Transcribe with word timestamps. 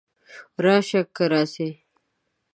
راشه! 0.63 1.01
که 1.15 1.23
راځې! 1.31 1.69